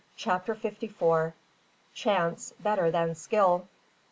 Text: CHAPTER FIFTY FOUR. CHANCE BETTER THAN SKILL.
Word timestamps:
CHAPTER 0.15 0.55
FIFTY 0.55 0.87
FOUR. 0.87 1.35
CHANCE 1.93 2.53
BETTER 2.59 2.89
THAN 2.89 3.13
SKILL. 3.13 3.67